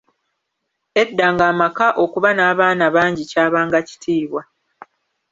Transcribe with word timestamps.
Edda 1.01 1.25
ng'amaka 1.33 1.87
okuba 2.03 2.29
n'abaana 2.33 2.85
bangi 2.95 3.23
kyabanga 3.31 3.79
kitiibwa. 3.87 4.41